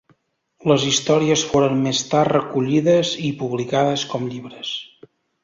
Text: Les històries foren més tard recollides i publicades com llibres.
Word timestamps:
Les 0.69 0.85
històries 0.91 1.43
foren 1.51 1.77
més 1.87 1.99
tard 2.13 2.33
recollides 2.37 3.13
i 3.29 3.31
publicades 3.43 4.09
com 4.15 4.27
llibres. 4.33 4.75